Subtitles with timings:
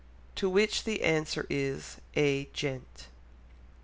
[0.37, 3.05] To which the answer is A gent.